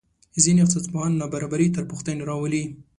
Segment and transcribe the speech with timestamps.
[0.43, 2.63] ځینې اقتصادپوهان نابرابري تر پوښتنې راولي.